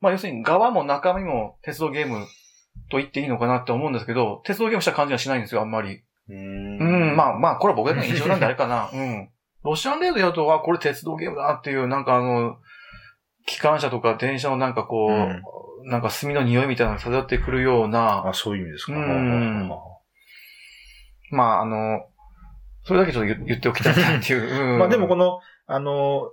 [0.00, 2.26] まあ、要するに側も中身も鉄道ゲーム
[2.90, 6.02] と言っていいのかなって思うんですけど、鉄道ゲームした感じはしないんですよ、あんまり。
[6.28, 8.90] うんうん、まあまあ、これは僕の印象なんであれかな。
[8.94, 9.28] うん。
[9.62, 12.58] ロシアンレードやると、あ、これ鉄道ゲームだっていう、なんかあの、
[13.46, 18.92] 機関車とか電車のなんかこう、なんか炭の匂いみたいなのが漂ってくるような、あ、そういう意味ですか。
[18.94, 19.70] うん
[21.30, 22.06] まああの、
[22.84, 24.72] それだけちょっと言言っておきたいなっていう。
[24.72, 26.30] うんまあでもこの、あの、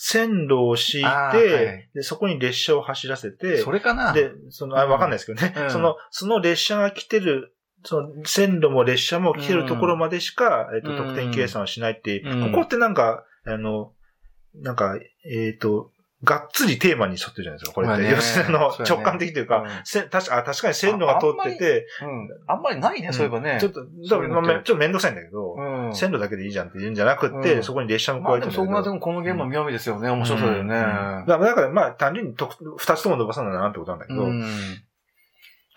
[0.00, 1.90] 線路を敷いて、はい。
[1.92, 4.12] で、そこに列車を走らせて、それかな？
[4.12, 5.70] で、その、あ、わかんないですけどね、うん。
[5.72, 7.52] その、その列車が来てる、
[7.84, 12.52] その線路も列車も来てるところまでしか、えっと、うん得点計算をしないっていう、うん。
[12.52, 13.92] ここってなんか、あの、
[14.54, 14.96] なんか、
[15.28, 15.90] えっ、と、
[16.24, 17.96] がっつりテーマに沿ってるじゃないですか、これって。
[17.96, 22.28] まあね要するにあの、直感的というか、うんせ確かあ確かに線路が通ってて、うん。
[22.48, 23.58] あんまりないね、そういえばね。
[23.60, 24.18] ちょっと、ちょ
[24.58, 25.94] っとめんどくさいんだけど、うん。
[25.94, 30.10] 線路だけでいいじゃんって言うんじゃなくって、うんそこに列車も加えてるんだけどもそこがでもこのゲームは妙味ですよね。
[30.10, 30.74] 面白そうだよね。
[30.74, 30.78] う
[31.22, 34.40] んだからまあ単純にと二つとも伸ばさないなってことなんだけど、うん。
[34.40, 34.46] だ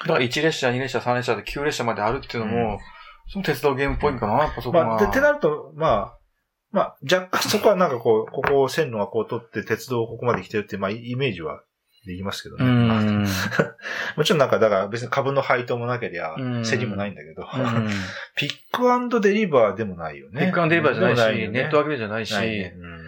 [0.07, 2.79] から1列車、2列車、3列車で9列車まであるっていうのも、
[3.27, 4.85] その鉄道ゲームっぽいんかな、やっぱそこが。
[4.85, 6.17] まあ、で、ってなると、まあ、
[6.71, 11.61] まあ、若干 そこはなんかこう、ここを線路がこう取って鉄道ここまで来てるってまあ、イメージは
[12.05, 12.65] できますけどね。
[12.65, 13.25] うん。
[14.17, 17.89] もちろんなんか、だから別に株の配当もなけりゃうん、競りもないんだけど、うん
[18.35, 20.41] ピックデリバーでもないよね。
[20.41, 23.01] ピックアンドデリバーじゃないし、ネットワークじゃないし、ないねうん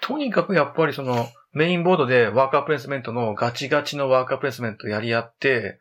[0.00, 5.80] とにかくやっぱりその、メインボードでワーカープレイスメントのガチガチのワーカープレイスメントやり合って、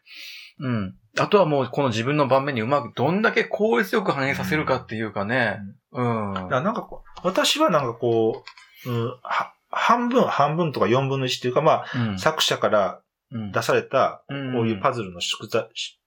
[0.59, 0.95] うん。
[1.19, 5.59] あとはもうこの自分の盤面にうまくどんだけ効率よく反映させるかっていうかね。
[5.91, 6.33] うん。
[6.33, 8.43] だからなんかこう、私はなんかこ
[8.85, 13.01] う、うん、は半分、半分とか4分の1っていうか、まあ、うん作者から
[13.31, 15.99] うん出された、うんこういうパズルの縮座、し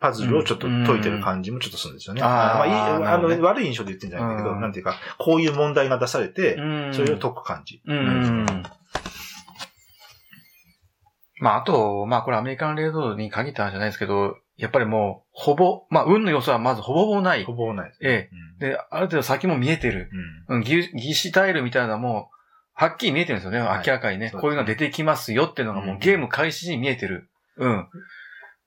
[0.00, 2.20] パズルをちょっと解いてる感じもちょっとするんですよね。
[2.20, 2.72] うんあーまあいい
[3.06, 7.82] あの、ね悪い印象で言ってるんじゃないんだけど、うんなんていうか、こういう問題が出されて、うんそれを解く感じ。
[7.84, 8.46] うん。
[11.40, 17.52] まあ、あと、まあ、これアメリカンレードに限った話じゃないですけど、やっぱりもう、ほぼ、まあ、運の要素はまずほぼほぼないほ。
[17.52, 17.98] ぼないです。
[18.02, 18.70] えうんえ。
[18.72, 20.10] で、ある程度先も見えてる。
[20.48, 22.30] うんうん、技技師タイルみたいなのも、
[22.74, 23.58] はっきり見えてるんですよね。
[23.58, 24.28] はい明らかにね。
[24.28, 27.28] そうですねこういうの出てきますよっていうのがもううんゲーム開始時に見えてる。
[27.56, 27.88] うん。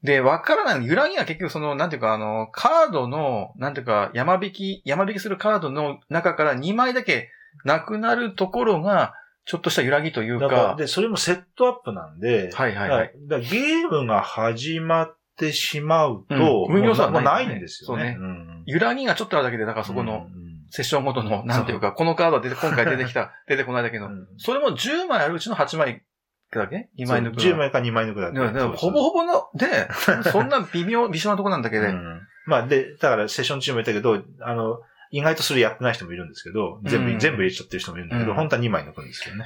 [0.04, 0.88] で、わからない。
[0.88, 7.30] 揺らぎは結局その、なんていうか、あの、カードの、なんていうか、山引き、山引きするカードの中から2枚だけ
[7.66, 9.14] なくなるところが、
[9.46, 13.14] ちょっとした揺らぎというだから、か、で、それもセットアップなんで、はいはいはい。
[13.28, 18.16] だゲームが始まってしまうと、うん運要素はないもうないんですよね。
[18.18, 24.08] そうん揺らぎがちょっとあるだけで、だからそこのうんセッションごとの、なんていうか、このカードは出て、今回出てきた、 出てこないだけの。
[24.08, 26.04] うんそれも10枚あるうちの8枚
[26.52, 27.40] だけ ?2 枚抜くのは。
[27.42, 28.78] そう10枚か2枚抜くだけ。
[28.78, 29.90] ほぼほぼの、で、
[30.32, 34.80] そんな微妙、微妙なとこなんだけど、うんまあ、で、だからセッション中も言ったけど、あの、
[35.12, 39.46] 意外とそれやってない人もいるんですけど、全部、うん全部入れちゃってる人もいるんだけど、うん本当は2枚抜くんですよね。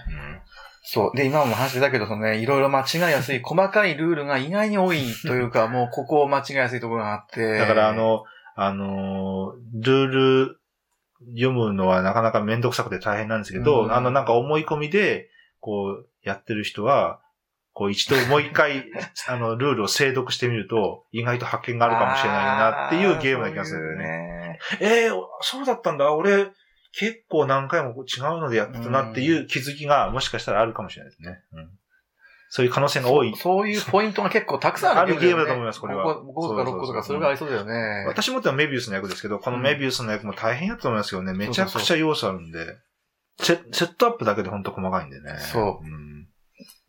[0.83, 1.17] そう。
[1.17, 7.57] で、今も話だけど、そのね、いろいろ間違いやすい、 細かいルールが意外に多いというか、もうここ間違いやすいところがあって。
[7.57, 8.23] だからあ、の、
[8.55, 10.59] あのー、ルール
[11.29, 17.19] 読むのはなかなかめんどくさくて大変なんですけど、うんあのなんか思い込みで、こう、やってる人は、
[17.75, 18.85] こう一度もう一回、
[19.27, 24.35] あの、ルールを精読してみると、意外と発見があるかもしれないなっていうゲームな気がするんだよね。
[24.55, 24.59] ね。
[24.79, 26.13] えー、そうだったんだ。
[26.13, 26.47] 俺、
[26.93, 31.43] 結構何回も違うのでやってたなっていう気づきがもしかしたらあるかもしれないですね。
[31.51, 31.69] うん、
[32.47, 33.41] そういう可能性が多いそう。
[33.41, 38.05] そういうポイントが結構たくさんあるゲームだと思いますこれは5個とか6個とか、それがありそうだよね。
[38.07, 41.33] 私もってはメビウスの訳ですけど、このメビウスの訳も大変やと思いますよね。
[41.33, 42.77] めちゃくちゃ要素あるんで。
[43.39, 45.37] セセットアップだけでほんと細かいんでね。。
[45.39, 46.04] そうん、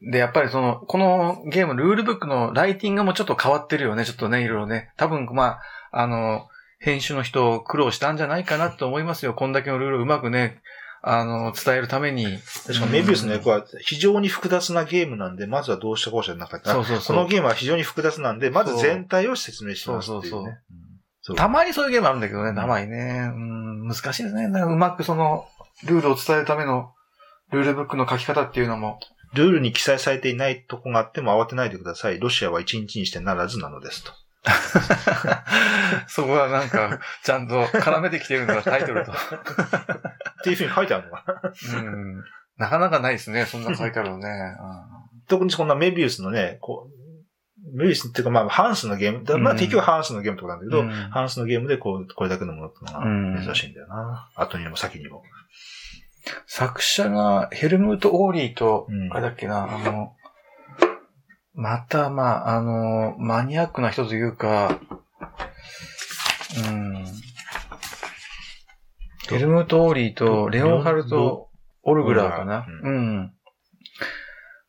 [0.03, 4.93] で、やっぱりその、このゲーム、ルールブックのライティングもちょっと変わってるよね、ちょっとね、いろいろね。
[4.97, 5.59] 多分、ま
[5.91, 6.49] あ、あの、
[6.79, 9.35] 編集の人苦労したんじゃないかなと思いますよ。
[9.35, 10.61] こんだけのルールをうまくね、
[11.03, 12.39] あの、伝えるために。
[12.67, 16.73] 確かメビウスの役は非常に複雑なゲームなんで、まずはどうしたこうしたじゃなかった。
[16.73, 20.41] そうそうそうこのゲームは非常に複雑なんで、まず全体を説明しますっていうね。
[20.41, 20.57] そうそう
[21.23, 23.31] そうたまにそういうゲームあるんだけどね、たまにね。
[23.35, 24.45] うん、難しいですね。
[24.45, 25.47] うまくその、
[25.85, 26.93] ルールを伝えるための、
[27.51, 29.01] ルールブックの書き方っていうのも。
[29.37, 32.19] ルールに記載されていないとこがあっても慌てないでください。
[32.19, 34.13] ロシアは一日にしてならずなのですと。
[36.09, 39.13] そこはなんか、ちゃんと絡めてきてるのがタイトルと。
[39.13, 39.15] っ
[40.45, 41.25] ていうふうに書いてあるのか
[41.73, 41.81] な。
[41.81, 42.25] うん。
[42.57, 44.29] なかなかないですね、そんな書いてあるのね。
[45.29, 54.31] 特にこんなメビウスのね、こう、メビウスっていうかまあハンスのゲーム、だまあうん結局ハンスのゲームとかなんだけど、うんハンスのゲームでこう、これだけのものってのうんが珍しいんだよな。
[54.37, 55.23] 後にも先にも。
[56.47, 60.13] 作者がヘルムート・オーリーと、うんあれだっけな、あの、
[61.55, 64.79] また、まあ、あの、マニアックな人というか、
[66.69, 67.05] うん。
[69.29, 71.49] ヘルムート・オーリーとレオンハルト・
[71.83, 72.67] オルグラーかな？
[72.83, 73.33] うん。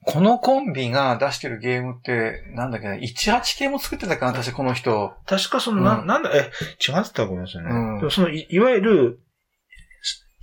[0.06, 5.13] ここのコンビが出してるゲームって、なんだっけな、18系も作ってたかな、確かこの人。
[5.26, 7.70] 確かその、な、うんなんだ、え、違ってたらごめんなさいね。
[7.70, 9.20] うんでもそのい、いわゆる、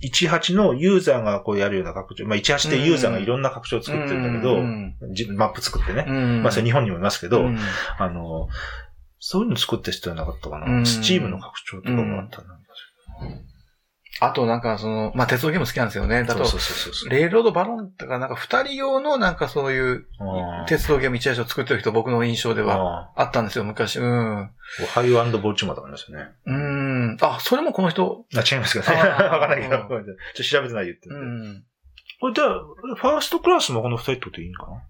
[0.09, 6.05] 18のユーザーがこうやるような拡張、まあ18でユーザーがいろんな拡張を作ってるんだけど、マップ作ってね。
[6.07, 7.59] うんまあそれ日本にもいますけど、うん
[7.97, 8.47] あの、
[9.19, 10.65] そういうの作ってる人はなかったかな。
[10.65, 12.59] うんスチームの拡張とかもあったな。
[14.21, 16.23] あとなんかその、まあ、鉄道ゲーム好きなんですよね。
[16.23, 16.43] だと。
[17.09, 20.05] レールロードバロンとかなんか二人用のなんかそういう
[20.67, 23.99] 鉄道ゲーム一台を作ってる人僕の印象ではああったんですよ、昔。
[23.99, 24.51] うん。
[24.93, 26.27] ハイオボルチモアとかありますよね。
[26.45, 26.94] うん。
[27.21, 28.25] あ、それもこの人？
[28.35, 28.97] あ、違いますかね。
[28.99, 30.03] あーわかんないけど、ちょっ
[30.35, 31.49] と調べてない言ってうるんで。
[31.59, 31.63] ん。
[32.19, 32.59] これじゃあ、
[32.95, 34.77] ファーストクラスもこの二人ってことでいいのかな？
[34.77, 34.81] っ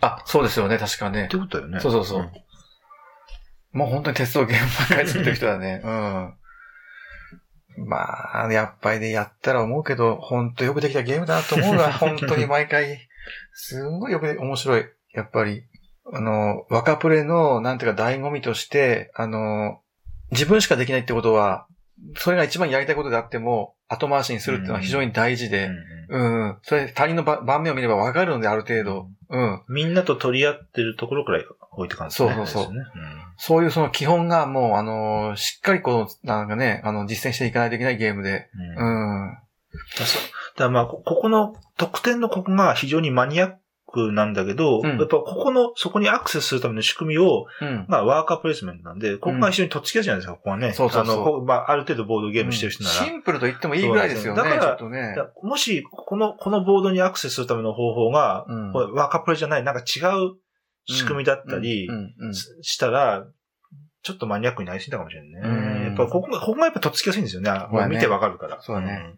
[0.00, 1.36] あ、そうですよね、確かねて。
[1.38, 1.80] ことだよね。
[1.80, 2.30] そうそうそうん
[3.72, 5.80] もう本当に鉄道ゲームばっかり作ってる人だね。
[5.84, 6.34] うん。
[7.88, 13.08] まあ、やっぱりね、やったら思うけど、本当よくできたゲームだなと思うが、 本当に毎回、
[13.52, 14.86] すんごいよくで、面白い。
[15.12, 15.64] やっぱり、
[16.12, 19.80] あの、若プレの、なんていうか、醍醐味として、あの、
[20.34, 21.66] 自分しかできないってことは、
[22.16, 26.58] それが一番やりたいことであっても、後回しにするっていうのは非常に大事で、うんうん。
[26.62, 29.08] それ、他人のば盤面を見ればわかるので、ある程度。
[29.30, 29.62] うん。
[29.68, 32.34] みんなと取り合ってるところくらい置いてかんですね。
[32.34, 32.74] そうそうそう
[33.36, 38.48] そういうその基本がもう、あの、しっかりこう、なんかね、あの、実践していかないといけないゲームで。
[38.78, 39.32] うんうん。
[39.34, 39.38] だ
[40.56, 43.54] からまあ、こここの得点のここが非常にマニアッ
[43.94, 47.86] クなんだけど、うんやっぱここの、そこにアクセスするための仕組みを、うん。
[47.88, 50.72] まあ、ワーカープレイスメントなんで、ここが非常にとっつきやすいじゃないですか、ここはね。
[50.72, 52.96] そうそうそうあのこまあ、ある程度ボードゲームしてる人なら。
[52.96, 54.40] シンプルと言ってもいいぐらいですよね。
[54.40, 55.14] そうなんですよちょっとね。
[55.16, 60.36] だもし、この、このボードにアクセスするための方法が、ワーカープレイじゃない、なんか違う
[60.86, 61.88] 仕組みだったり
[62.62, 63.26] ししたら、
[64.02, 65.40] ちょっとマニアックになりすぎたかもしれないね。
[65.44, 67.50] うんやっぱここが、ここがやっぱとっつきやすいんですよね。
[67.50, 68.60] ね見てわかるから。
[68.60, 69.14] そうだね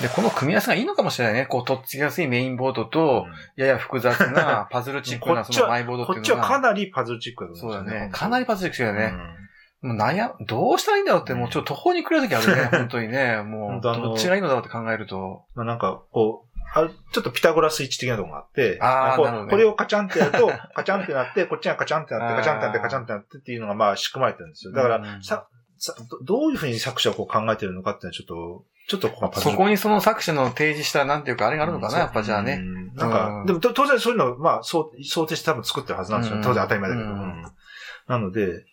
[0.00, 1.46] で、この組み合わせがいいのかもしれないね。
[1.46, 6.20] こう、とっつきやすいメインボードと、やや複雑な パズルチックなそのマイボードっていうのが。
[6.20, 8.10] こっちはかなりパズルチックだとそうだね。
[8.12, 9.16] かなりパズルチックだよね。
[9.16, 9.46] うん
[9.82, 12.68] もう悩む、どうしたらいいんだろうって、もうちょっと途方に暮れる時あるね。
[12.72, 13.42] 本当にね。
[13.42, 15.44] もう、どっちがいいのだろうって考えると。
[15.54, 24.72] まあなんか、こう、あるちょっとピタゴラスイッチ的なところがあって、あーこねこれをカチャンってやると、 カチャンってなって、こっちがカチャンってなって、カチャンってなって、カチャンってなってっていうのがまあ仕組まれてるんですよ。
[24.72, 25.46] だから、うんさ、
[25.78, 32.60] さどどういうふうに作者はこう考えてるのかっていうのはちょっと、ちょっとそこにその作者の提示した、なんていうか、あれがあるのかな、やっぱじゃあね。
[32.62, 36.36] うんなんか、うんでもと当然そういうの、まあ、そう想定して多分作ってるはずなんですよ。
[36.38, 37.08] うん当然当たり前だけど。
[37.10, 38.64] なので、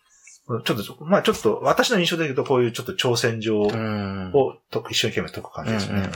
[0.48, 3.70] ちょっと、まあちょっと、私の印象で言うとこういうちょっと挑戦状を
[4.90, 6.10] 一生懸命解く感じですね。